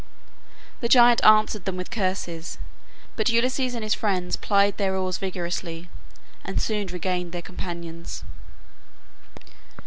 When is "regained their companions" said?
6.87-8.23